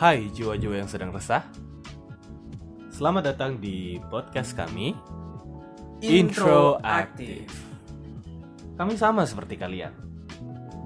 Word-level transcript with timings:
Hai 0.00 0.32
jiwa-jiwa 0.32 0.80
yang 0.80 0.88
sedang 0.88 1.12
resah. 1.12 1.44
Selamat 2.88 3.36
datang 3.36 3.60
di 3.60 4.00
podcast 4.08 4.56
kami 4.56 4.96
Intro 6.00 6.80
Aktif 6.80 7.52
Kami 8.80 8.96
sama 8.96 9.28
seperti 9.28 9.60
kalian 9.60 9.92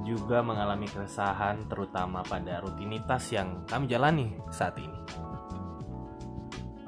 Juga 0.02 0.42
mengalami 0.42 0.90
keresahan 0.90 1.70
terutama 1.70 2.26
pada 2.26 2.58
rutinitas 2.58 3.30
yang 3.30 3.62
kami 3.70 3.86
jalani 3.86 4.34
saat 4.50 4.74
ini. 4.82 4.98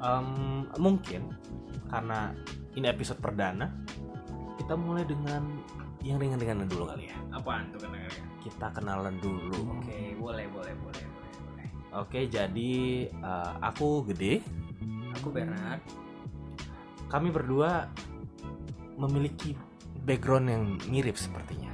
Em, 0.03 0.67
Mungkin 0.75 1.31
karena 1.87 2.35
ini 2.75 2.91
episode 2.91 3.23
perdana 3.23 3.71
Kita 4.59 4.75
mulai 4.75 5.07
dengan 5.07 5.47
yang 6.03 6.19
ringan-ringan 6.19 6.67
dulu 6.67 6.91
kali 6.91 7.07
ya. 7.07 7.15
Apaan 7.31 7.71
tuh 7.71 7.87
Kita 8.43 8.67
kenalan 8.75 9.15
dulu. 9.23 9.79
Oke, 9.79 10.11
boleh, 10.19 10.43
boleh, 10.51 10.75
boleh, 10.75 11.07
boleh. 11.07 11.16
Oke, 11.95 12.27
jadi 12.27 12.73
eh, 13.07 13.51
aku 13.63 14.03
gede. 14.11 14.43
Aku 15.21 15.31
Bernard. 15.31 15.81
Kami 17.07 17.31
berdua 17.31 17.87
memiliki 18.99 19.55
background 20.03 20.47
yang 20.51 20.63
mirip 20.91 21.15
sepertinya. 21.15 21.71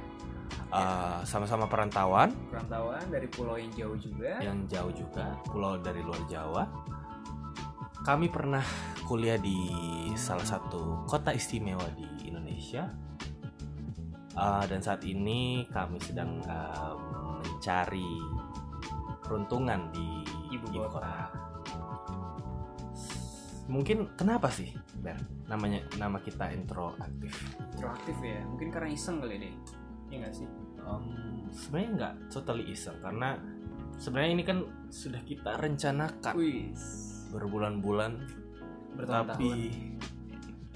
Eh, 0.74 1.20
sama-sama 1.22 1.70
perantauan, 1.70 2.34
Perantauan 2.50 3.06
dari 3.06 3.30
pulau 3.30 3.54
yang 3.54 3.70
jauh 3.74 3.94
juga. 3.94 4.42
yang 4.42 4.66
jauh 4.66 4.90
juga, 4.90 5.38
pulau 5.46 5.78
dari 5.78 6.02
luar 6.02 6.18
Jawa. 6.26 6.66
Kami 8.04 8.26
pernah 8.28 8.60
kuliah 9.06 9.38
di 9.38 9.56
salah 10.18 10.44
satu 10.44 11.06
kota 11.06 11.30
istimewa 11.30 11.86
di 11.94 12.26
Indonesia. 12.26 12.90
Eh, 14.34 14.64
dan 14.66 14.82
saat 14.82 15.06
ini 15.06 15.62
kami 15.70 16.02
sedang 16.02 16.42
eh, 16.42 16.94
mencari 16.98 18.18
peruntungan 19.24 19.88
di 19.90 20.22
Ibu 20.52 20.70
ibu 20.70 20.86
kota. 20.86 21.00
kota. 21.00 21.12
Mungkin 23.64 24.12
kenapa 24.20 24.52
sih, 24.52 24.68
Ber? 25.00 25.16
Namanya 25.48 25.80
nama 25.96 26.20
kita 26.20 26.52
intro 26.52 26.92
aktif. 27.00 27.32
Proaktif 27.80 28.16
ya. 28.20 28.44
Mungkin 28.44 28.68
karena 28.68 28.88
iseng 28.92 29.24
kali 29.24 29.40
deh. 29.40 29.54
Iya 30.12 30.16
nggak 30.20 30.34
sih? 30.36 30.48
Em, 30.84 31.04
sebenarnya 31.48 31.90
nggak 31.96 32.14
totally 32.28 32.64
iseng 32.68 33.00
karena 33.00 33.40
sebenarnya 33.96 34.30
ini 34.36 34.44
kan 34.44 34.58
sudah 34.92 35.22
kita 35.24 35.56
rencanakan 35.56 36.34
Wih. 36.36 36.76
berbulan-bulan, 37.32 38.12
tapi 39.00 39.72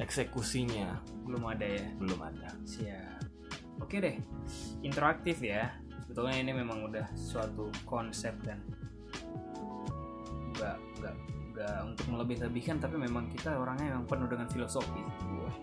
eksekusinya 0.00 0.96
belum 1.28 1.44
ada 1.44 1.66
ya. 1.68 1.86
belum 2.00 2.20
ada. 2.24 2.48
Siap. 2.64 3.20
Oke 3.84 4.00
deh. 4.00 4.16
Interaktif 4.80 5.44
ya. 5.44 5.76
Sebetulnya 6.08 6.40
ini 6.40 6.52
memang 6.56 6.88
udah 6.88 7.04
suatu 7.12 7.68
konsep 7.84 8.32
dan 8.40 8.64
nggak 10.56 10.76
nggak 11.04 11.14
nggak 11.52 11.76
untuk 11.84 12.06
melebih-lebihkan 12.08 12.80
tapi 12.80 12.96
memang 12.96 13.28
kita 13.28 13.52
orangnya 13.60 13.92
memang 13.92 14.08
penuh 14.08 14.24
dengan 14.24 14.48
filosofi. 14.48 15.04
Wah. 15.36 15.56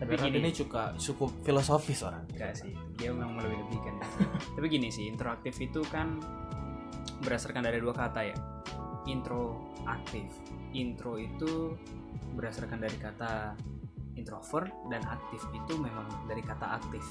Tapi 0.00 0.16
gini, 0.16 0.40
ini 0.40 0.50
cukup 0.56 0.96
cukup 0.96 1.30
filosofis 1.44 2.00
orang. 2.08 2.24
Enggak 2.32 2.56
sih, 2.56 2.72
dia 2.96 3.12
memang 3.12 3.36
melebih-lebihkan. 3.36 4.00
Tapi 4.56 4.66
gini 4.72 4.88
sih, 4.88 5.12
interaktif 5.12 5.60
itu 5.60 5.84
kan 5.92 6.24
berdasarkan 7.20 7.68
dari 7.68 7.84
dua 7.84 7.92
kata 7.92 8.20
ya. 8.24 8.36
Intro 9.04 9.60
aktif. 9.84 10.24
Intro 10.72 11.20
itu 11.20 11.76
berdasarkan 12.32 12.80
dari 12.80 12.96
kata 12.96 13.52
introvert 14.24 14.72
dan 14.88 15.04
aktif 15.04 15.44
itu 15.52 15.76
memang 15.76 16.08
dari 16.24 16.40
kata 16.40 16.80
aktif 16.80 17.04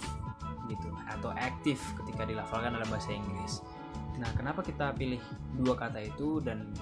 gitu 0.65 0.89
atau 1.05 1.29
aktif 1.37 1.77
ketika 2.01 2.25
dilafalkan 2.25 2.73
dalam 2.73 2.89
bahasa 2.89 3.13
Inggris. 3.13 3.61
Nah, 4.17 4.33
kenapa 4.33 4.65
kita 4.65 4.97
pilih 4.97 5.21
dua 5.53 5.77
kata 5.77 6.01
itu 6.01 6.41
dan 6.41 6.73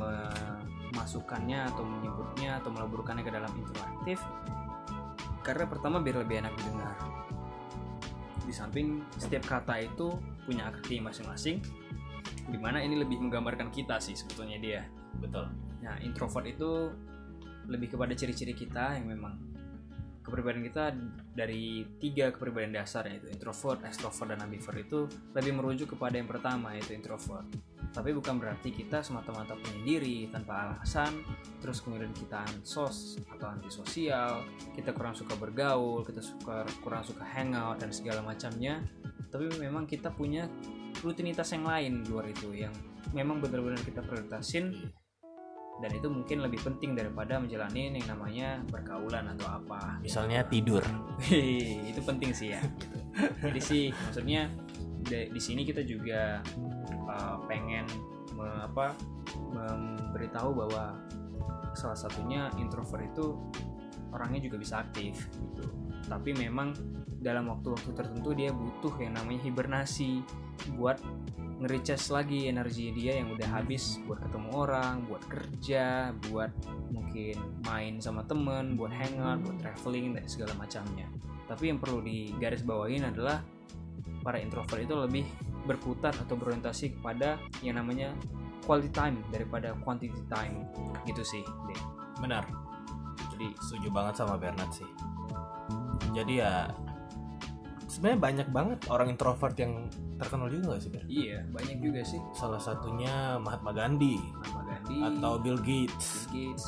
memasukkannya 0.00 1.68
atau 1.68 1.84
menyebutnya 1.84 2.56
atau 2.64 2.72
meleburkannya 2.72 3.20
ke 3.20 3.32
dalam 3.36 3.52
interaktif? 3.52 4.16
Karena 5.44 5.68
pertama 5.68 6.00
biar 6.00 6.24
lebih 6.24 6.40
enak 6.40 6.56
didengar 6.56 6.96
di 8.50 8.58
samping 8.58 8.98
setiap 9.14 9.46
kata 9.46 9.78
itu 9.78 10.10
punya 10.42 10.74
arti 10.74 10.98
masing-masing 10.98 11.62
di 12.50 12.58
mana 12.58 12.82
ini 12.82 12.98
lebih 12.98 13.22
menggambarkan 13.22 13.70
kita 13.70 14.02
sih 14.02 14.18
sebetulnya 14.18 14.58
dia 14.58 14.82
Betul. 15.22 15.46
nah 15.86 15.94
introvert 16.02 16.50
itu 16.50 16.90
lebih 17.70 17.94
kepada 17.94 18.10
ciri-ciri 18.10 18.50
kita 18.50 18.98
yang 18.98 19.06
memang 19.06 19.38
kepribadian 20.20 20.64
kita 20.68 20.84
dari 21.32 21.84
tiga 21.96 22.28
kepribadian 22.30 22.76
dasar 22.76 23.08
yaitu 23.08 23.28
introvert, 23.32 23.80
extrovert, 23.88 24.36
dan 24.36 24.44
ambivert 24.44 24.76
itu 24.76 25.08
lebih 25.32 25.52
merujuk 25.56 25.96
kepada 25.96 26.20
yang 26.20 26.28
pertama 26.28 26.76
yaitu 26.76 26.92
introvert. 26.92 27.48
Tapi 27.90 28.14
bukan 28.14 28.38
berarti 28.38 28.70
kita 28.70 29.02
semata-mata 29.02 29.58
penyendiri 29.58 30.30
tanpa 30.30 30.70
alasan 30.70 31.10
terus 31.58 31.82
kemudian 31.82 32.14
kita 32.14 32.46
ansos 32.46 33.18
atau 33.26 33.50
antisosial 33.50 34.46
kita 34.78 34.94
kurang 34.94 35.18
suka 35.18 35.34
bergaul 35.34 36.06
kita 36.06 36.22
suka 36.22 36.62
kurang 36.86 37.02
suka 37.02 37.26
hangout 37.26 37.82
dan 37.82 37.90
segala 37.90 38.22
macamnya. 38.22 38.84
Tapi 39.30 39.46
memang 39.58 39.86
kita 39.86 40.10
punya 40.14 40.46
rutinitas 41.02 41.50
yang 41.54 41.66
lain 41.66 42.02
di 42.02 42.06
luar 42.10 42.26
itu 42.30 42.50
yang 42.54 42.74
memang 43.10 43.42
benar-benar 43.42 43.80
kita 43.82 44.02
prioritasin 44.04 44.74
dan 45.80 45.90
itu 45.96 46.12
mungkin 46.12 46.44
lebih 46.44 46.60
penting 46.60 46.92
daripada 46.92 47.40
menjalani 47.40 47.96
yang 47.96 48.08
namanya 48.12 48.60
pergaulan 48.68 49.32
atau 49.32 49.48
apa 49.48 49.96
Misalnya 50.04 50.44
tidur. 50.44 50.84
Itu 51.90 52.00
penting 52.04 52.36
sih 52.36 52.52
ya 52.52 52.60
gitu. 52.60 52.86
jadi 53.42 53.60
sih 53.60 53.84
maksudnya 53.90 54.52
di, 55.08 55.32
di 55.32 55.40
sini 55.40 55.64
kita 55.64 55.82
juga 55.82 56.44
uh, 57.08 57.36
pengen 57.48 57.88
me- 58.36 58.62
apa 58.68 58.94
memberitahu 59.50 60.52
bahwa 60.54 60.94
salah 61.74 61.98
satunya 61.98 62.52
introvert 62.60 63.02
itu 63.08 63.38
orangnya 64.10 64.42
juga 64.50 64.56
bisa 64.58 64.82
aktif 64.82 65.26
gitu 65.32 65.64
tapi 66.08 66.32
memang 66.32 66.72
dalam 67.20 67.52
waktu-waktu 67.52 67.90
tertentu 67.92 68.32
dia 68.32 68.48
butuh 68.54 68.96
yang 68.96 69.18
namanya 69.18 69.44
hibernasi 69.44 70.24
buat 70.76 70.96
nge-recharge 71.60 72.08
lagi 72.08 72.40
energi 72.48 72.88
dia 72.96 73.20
yang 73.20 73.36
udah 73.36 73.60
habis 73.60 74.00
buat 74.08 74.16
ketemu 74.24 74.48
orang, 74.56 75.04
buat 75.04 75.20
kerja, 75.28 76.16
buat 76.32 76.48
mungkin 76.88 77.36
main 77.68 78.00
sama 78.00 78.24
temen, 78.24 78.80
buat 78.80 78.88
hangout, 78.88 79.44
buat 79.44 79.60
traveling 79.60 80.16
dan 80.16 80.24
segala 80.24 80.56
macamnya. 80.56 81.04
Tapi 81.44 81.68
yang 81.68 81.76
perlu 81.76 82.00
digaris 82.00 82.64
bawahin 82.64 83.04
adalah 83.04 83.44
para 84.24 84.40
introvert 84.40 84.80
itu 84.80 84.96
lebih 84.96 85.24
berputar 85.68 86.16
atau 86.16 86.32
berorientasi 86.40 86.96
kepada 86.96 87.36
yang 87.60 87.76
namanya 87.76 88.16
quality 88.64 88.88
time 88.96 89.20
daripada 89.28 89.76
quantity 89.84 90.16
time 90.32 90.64
gitu 91.04 91.20
sih. 91.20 91.44
deh. 91.44 91.80
Benar. 92.24 92.48
Jadi 93.36 93.52
Setuju 93.60 93.88
banget 93.92 94.20
sama 94.20 94.40
Bernard 94.40 94.72
sih. 94.72 94.88
Jadi 96.10 96.34
ya 96.38 96.68
sebenarnya 97.90 98.20
banyak 98.22 98.48
banget 98.54 98.78
orang 98.86 99.10
introvert 99.10 99.56
yang 99.58 99.90
terkenal 100.14 100.46
juga 100.46 100.78
gak 100.78 100.82
sih 100.82 100.90
Ber? 100.90 101.02
iya 101.10 101.42
banyak 101.50 101.78
juga 101.82 102.00
sih 102.06 102.20
Salah 102.32 102.62
satunya 102.62 103.34
Mahatma 103.36 103.74
Gandhi 103.74 104.14
Mahatma 104.38 104.62
Gandhi, 104.62 104.98
atau 105.02 105.32
Bill 105.42 105.58
Gates. 105.58 106.30
Bill 106.30 106.54
Gates, 106.54 106.64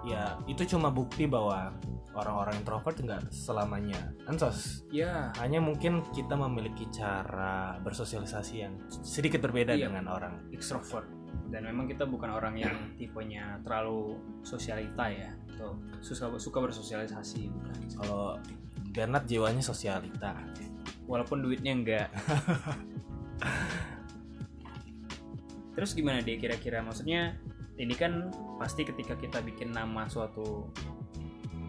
Ya 0.00 0.38
itu 0.46 0.64
cuma 0.64 0.88
bukti 0.88 1.28
bahwa 1.28 1.74
orang-orang 2.10 2.56
introvert 2.56 2.96
nggak 2.96 3.28
selamanya 3.28 4.00
ansos. 4.24 4.82
ya 4.88 5.28
Hanya 5.36 5.60
mungkin 5.60 6.00
kita 6.10 6.34
memiliki 6.34 6.88
cara 6.88 7.76
bersosialisasi 7.84 8.54
yang 8.56 8.74
sedikit 9.04 9.44
berbeda 9.44 9.76
Iya. 9.76 9.92
dengan 9.92 10.08
orang. 10.08 10.34
extrovert 10.50 11.04
dan 11.50 11.66
memang 11.66 11.90
kita 11.90 12.06
bukan 12.06 12.30
orang 12.30 12.54
yang 12.54 12.94
tipenya 12.94 13.58
terlalu 13.66 14.14
sosialita 14.46 15.10
ya 15.10 15.34
atau 15.58 15.74
suka 16.00 16.38
suka 16.38 16.58
bersosialisasi 16.62 17.50
bukan. 17.50 17.78
Kalau 18.00 18.38
Bernard 18.90 19.26
jiwanya 19.26 19.62
sosialita. 19.62 20.34
walaupun 21.10 21.42
duitnya 21.42 21.74
enggak. 21.74 22.08
Terus 25.74 25.90
gimana 25.98 26.22
dia 26.22 26.38
kira-kira? 26.38 26.86
Maksudnya 26.86 27.34
ini 27.82 27.98
kan 27.98 28.30
pasti 28.62 28.86
ketika 28.86 29.18
kita 29.18 29.42
bikin 29.42 29.74
nama 29.74 30.06
suatu 30.06 30.70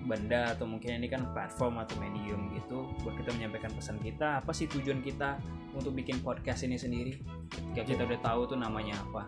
benda 0.05 0.53
atau 0.53 0.69
mungkin 0.69 1.01
ini 1.01 1.09
kan 1.09 1.25
platform 1.33 1.81
atau 1.81 1.97
medium 1.97 2.53
gitu 2.53 2.85
buat 3.01 3.17
kita 3.17 3.33
menyampaikan 3.37 3.69
pesan 3.73 3.97
kita 4.01 4.41
apa 4.41 4.49
sih 4.49 4.65
tujuan 4.65 4.97
kita 5.01 5.37
untuk 5.73 5.97
bikin 5.97 6.21
podcast 6.21 6.61
ini 6.61 6.77
sendiri? 6.77 7.17
Ketika 7.49 7.81
kita 7.81 8.01
udah 8.05 8.21
tahu 8.21 8.45
tuh 8.45 8.61
namanya 8.61 8.93
apa 9.09 9.25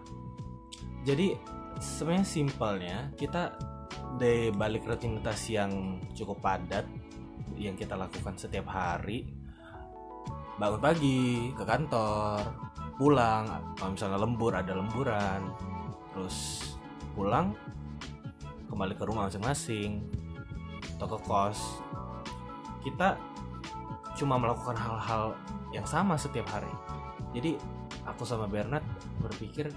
Jadi 1.04 1.36
sebenarnya 1.84 2.28
simpelnya 2.28 2.98
kita 3.20 3.54
dari 4.16 4.50
balik 4.56 4.88
rutinitas 4.88 5.52
yang 5.52 6.00
cukup 6.16 6.40
padat 6.40 6.88
yang 7.60 7.76
kita 7.76 7.94
lakukan 7.94 8.34
setiap 8.40 8.72
hari 8.72 9.30
bangun 10.58 10.82
pagi 10.82 11.50
ke 11.54 11.64
kantor 11.66 12.40
pulang 12.96 13.50
kalau 13.76 13.92
misalnya 13.98 14.20
lembur 14.22 14.54
ada 14.54 14.74
lemburan 14.78 15.50
terus 16.14 16.62
pulang 17.18 17.58
kembali 18.70 18.94
ke 18.98 19.04
rumah 19.06 19.30
masing-masing 19.30 20.02
ke 20.98 21.18
kos. 21.28 21.84
Kita 22.80 23.20
cuma 24.16 24.40
melakukan 24.40 24.78
hal-hal 24.78 25.36
yang 25.76 25.84
sama 25.84 26.16
setiap 26.16 26.48
hari. 26.48 26.72
Jadi 27.34 27.58
aku 28.06 28.24
sama 28.24 28.48
Bernard 28.48 28.86
berpikir 29.20 29.74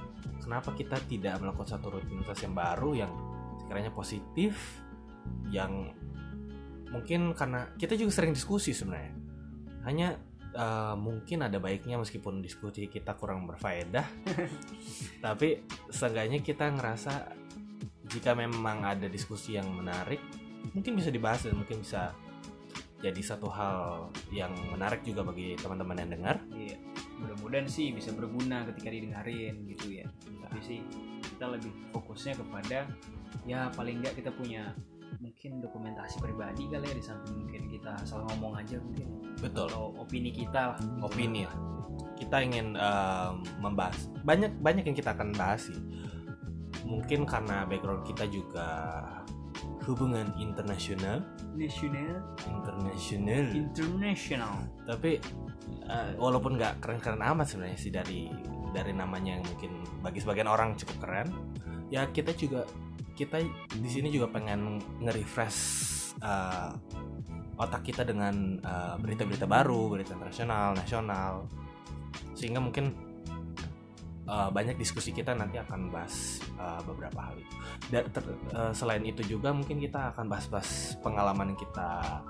kenapa 0.47 0.71
kita 0.79 1.03
tidak 1.11 1.43
melakukan 1.43 1.75
satu 1.75 1.99
rutinitas 1.99 2.39
yang 2.39 2.55
baru 2.55 2.91
yang 2.95 3.13
sekiranya 3.59 3.91
positif 3.91 4.79
yang 5.51 5.91
mungkin 6.95 7.35
karena 7.35 7.75
kita 7.75 7.99
juga 7.99 8.15
sering 8.15 8.39
diskusi 8.39 8.71
sebenarnya 8.71 9.15
hanya 9.83 10.09
uh, 10.55 10.95
mungkin 10.95 11.43
ada 11.43 11.59
baiknya 11.59 11.99
meskipun 11.99 12.39
diskusi 12.39 12.87
kita 12.87 13.19
kurang 13.19 13.51
berfaedah 13.51 14.07
tapi 15.27 15.67
seenggaknya 15.91 16.47
kita 16.47 16.71
ngerasa 16.71 17.35
jika 18.07 18.39
memang 18.39 18.87
ada 18.87 19.11
diskusi 19.11 19.59
yang 19.59 19.67
menarik 19.67 20.23
mungkin 20.71 20.95
bisa 20.95 21.11
dibahas 21.11 21.43
dan 21.43 21.59
mungkin 21.59 21.83
bisa 21.83 22.15
jadi 23.03 23.21
satu 23.21 23.49
hal 23.53 24.09
yang 24.33 24.51
menarik 24.73 25.05
juga 25.05 25.21
bagi 25.21 25.53
teman-teman 25.61 26.01
yang 26.01 26.11
dengar. 26.17 26.37
Iya. 26.57 26.79
Mudah-mudahan 27.47 27.71
sih 27.71 27.95
bisa 27.95 28.11
berguna 28.11 28.67
ketika 28.75 28.91
didengarin 28.91 29.71
gitu 29.71 30.03
ya. 30.03 30.07
Tapi 30.43 30.59
sih 30.67 30.79
kita 31.23 31.47
lebih 31.47 31.71
fokusnya 31.95 32.35
kepada 32.43 32.91
ya 33.47 33.71
paling 33.71 34.03
nggak 34.03 34.19
kita 34.19 34.35
punya 34.35 34.75
mungkin 35.23 35.63
dokumentasi 35.63 36.19
pribadi 36.19 36.67
kali 36.67 36.91
ya 36.91 36.95
di 36.99 37.05
samping 37.07 37.47
mungkin 37.47 37.71
kita 37.71 38.03
asal 38.03 38.27
ngomong 38.27 38.59
aja 38.59 38.83
mungkin. 38.83 39.23
Betul. 39.39 39.71
Atau 39.71 39.95
opini 39.95 40.35
kita 40.35 40.75
lah. 40.75 40.79
gitu. 40.83 41.07
Opini 41.07 41.47
lah. 41.47 41.55
Kita 42.19 42.37
ingin 42.43 42.75
um, 42.75 43.47
membahas 43.63 44.11
banyak 44.27 44.51
banyak 44.59 44.83
yang 44.91 44.99
kita 44.99 45.15
akan 45.15 45.31
bahas 45.39 45.71
sih. 45.71 45.79
Mungkin 46.83 47.31
karena 47.31 47.63
background 47.63 48.03
kita 48.11 48.27
juga 48.27 48.67
hubungan 49.87 50.29
internasional. 50.37 51.23
Nasional, 51.55 52.21
internasional. 52.45 53.47
International. 53.55 54.55
tapi 54.87 55.19
uh, 55.87 56.15
walaupun 56.19 56.59
nggak 56.59 56.83
keren-keren 56.83 57.23
amat 57.23 57.47
sebenarnya 57.47 57.79
sih 57.79 57.93
dari 57.95 58.31
dari 58.75 58.93
namanya 58.93 59.41
yang 59.41 59.45
mungkin 59.47 59.73
bagi 60.05 60.21
sebagian 60.21 60.51
orang 60.51 60.77
cukup 60.77 61.07
keren 61.07 61.29
ya 61.89 62.07
kita 62.11 62.35
juga 62.37 62.67
kita 63.17 63.41
di 63.73 63.89
sini 63.89 64.13
juga 64.13 64.29
pengen 64.29 64.77
nge-refresh 65.01 65.61
uh, 66.21 66.71
otak 67.57 67.89
kita 67.89 68.05
dengan 68.05 68.61
uh, 68.61 69.01
berita-berita 69.01 69.49
baru 69.49 69.89
berita 69.89 70.13
internasional 70.13 70.77
nasional. 70.77 71.49
Sehingga 72.37 72.61
mungkin 72.61 72.93
uh, 74.27 74.51
banyak 74.51 74.77
diskusi 74.77 75.15
kita 75.15 75.33
nanti 75.33 75.57
akan 75.59 75.91
bahas 75.91 76.43
uh, 76.59 76.83
beberapa 76.85 77.31
hal 77.31 77.35
itu. 77.39 77.55
Dan 77.91 78.05
ter, 78.11 78.23
uh, 78.55 78.73
selain 78.75 79.03
itu 79.07 79.23
juga 79.27 79.55
mungkin 79.55 79.79
kita 79.79 80.15
akan 80.15 80.27
bahas-bahas 80.27 80.99
pengalaman 81.01 81.55
kita 81.55 82.23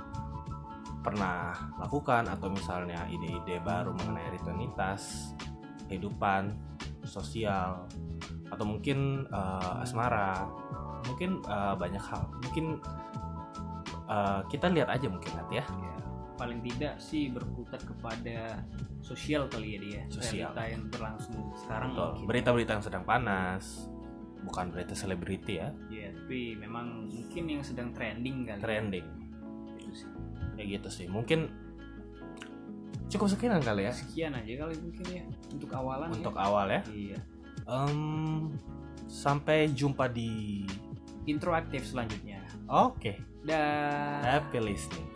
pernah 1.00 1.54
lakukan 1.78 2.26
atau 2.26 2.50
misalnya 2.50 3.06
ide-ide 3.06 3.62
baru 3.62 3.94
mengenai 3.94 4.34
rutinitas 4.34 5.30
kehidupan 5.86 6.58
sosial 7.06 7.86
atau 8.50 8.64
mungkin 8.66 9.24
uh, 9.30 9.82
asmara. 9.82 10.50
Mungkin 11.06 11.46
uh, 11.46 11.78
banyak 11.78 12.02
hal. 12.02 12.26
Mungkin 12.42 12.82
uh, 14.10 14.42
kita 14.50 14.66
lihat 14.74 14.90
aja 14.90 15.06
mungkin 15.06 15.30
nanti 15.38 15.62
ya. 15.62 15.66
Ya, 15.66 15.96
paling 16.36 16.60
tidak 16.60 16.96
sih 16.96 17.28
berkutat 17.28 17.80
kepada 17.80 18.60
sosial 19.00 19.46
kali 19.46 19.74
ya 19.74 19.78
dia. 19.78 20.02
Sosial. 20.08 20.52
Realita 20.52 20.62
yang 20.68 20.82
berlangsung 20.86 21.36
sekarang 21.58 21.90
Betul. 21.90 22.08
mungkin. 22.12 22.26
berita-berita 22.26 22.70
yang 22.72 22.84
sedang 22.84 23.04
panas 23.04 23.64
bukan 24.38 24.68
berita 24.68 24.92
selebriti 24.92 25.56
ya 25.56 25.72
Ya, 25.88 26.12
tapi 26.12 26.54
memang 26.54 27.02
mungkin 27.04 27.44
yang 27.48 27.62
sedang 27.62 27.90
trending 27.90 28.44
kali. 28.44 28.54
ya. 28.54 28.62
trending 28.62 29.06
Itu 29.74 29.90
sih. 29.96 30.08
kayak 30.54 30.68
gitu 30.76 30.88
sih 30.92 31.06
mungkin 31.06 31.50
cukup 33.06 33.26
sekian 33.28 33.58
kali 33.58 33.86
ya 33.86 33.92
Sekian 33.92 34.32
aja 34.32 34.52
kali 34.60 34.74
mungkin 34.76 35.06
ya 35.08 35.24
untuk 35.48 35.70
awalan 35.70 36.08
untuk 36.12 36.32
ya. 36.32 36.42
awal 36.42 36.66
ya 36.68 36.82
Iya. 36.86 37.18
Em, 37.64 38.54
sampai 39.06 39.66
jumpa 39.68 40.06
di 40.06 40.62
Intro 41.24 41.50
aktif 41.52 41.82
selanjutnya. 41.84 42.38
oke 42.66 43.18
Dan 43.42 44.22
happy 44.22 44.58
listening 44.60 45.06